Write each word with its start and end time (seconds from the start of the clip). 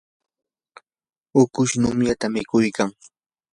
ukush 1.41 1.71
numyata 1.79 2.25
mikuykan. 2.33 2.89